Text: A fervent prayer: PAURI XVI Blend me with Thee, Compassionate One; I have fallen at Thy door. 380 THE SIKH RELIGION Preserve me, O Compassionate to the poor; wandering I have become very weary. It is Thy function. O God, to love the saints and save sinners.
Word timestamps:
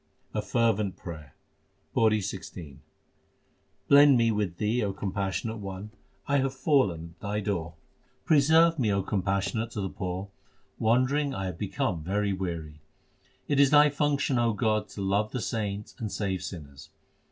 A 0.33 0.41
fervent 0.41 0.97
prayer: 0.97 1.35
PAURI 1.95 2.21
XVI 2.21 2.77
Blend 3.87 4.17
me 4.17 4.31
with 4.31 4.57
Thee, 4.57 4.81
Compassionate 4.97 5.59
One; 5.59 5.91
I 6.27 6.37
have 6.37 6.55
fallen 6.55 7.13
at 7.13 7.21
Thy 7.21 7.39
door. 7.39 7.75
380 8.25 8.25
THE 8.25 8.41
SIKH 8.41 8.53
RELIGION 8.55 8.73
Preserve 8.73 8.79
me, 8.79 8.91
O 8.93 9.03
Compassionate 9.03 9.71
to 9.73 9.81
the 9.81 9.89
poor; 9.89 10.29
wandering 10.79 11.35
I 11.35 11.45
have 11.45 11.59
become 11.59 12.01
very 12.03 12.33
weary. 12.33 12.79
It 13.47 13.59
is 13.59 13.69
Thy 13.69 13.91
function. 13.91 14.39
O 14.39 14.53
God, 14.53 14.87
to 14.87 15.03
love 15.03 15.29
the 15.33 15.39
saints 15.39 15.93
and 15.99 16.11
save 16.11 16.41
sinners. 16.41 16.89